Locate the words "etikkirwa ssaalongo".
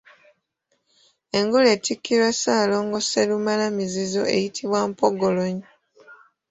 1.75-2.99